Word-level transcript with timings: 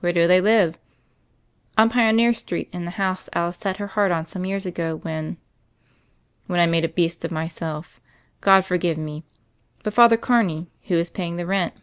"Where 0.00 0.12
do 0.12 0.26
they 0.26 0.40
live?" 0.40 0.80
"On 1.78 1.88
Pioneer 1.88 2.32
Street 2.32 2.68
in 2.72 2.86
the 2.86 2.90
house 2.90 3.28
Alice 3.34 3.56
set 3.56 3.76
her 3.76 3.86
heart 3.86 4.10
on 4.10 4.26
some 4.26 4.44
years 4.44 4.66
ago, 4.66 4.96
when" 4.96 5.36
"When 6.48 6.58
I 6.58 6.66
made 6.66 6.84
a 6.84 6.88
beast 6.88 7.24
of 7.24 7.30
myself. 7.30 8.00
God 8.40 8.64
for 8.64 8.76
give 8.78 8.98
me. 8.98 9.22
But, 9.84 9.94
Father 9.94 10.16
Carney, 10.16 10.66
who 10.88 10.96
is 10.96 11.08
paying 11.08 11.36
the 11.36 11.46
rent?" 11.46 11.74